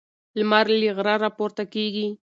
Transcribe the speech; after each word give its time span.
لمر 0.37 0.65
له 0.81 0.87
غره 0.97 1.15
راپورته 1.23 1.63
کیږي. 1.73 2.07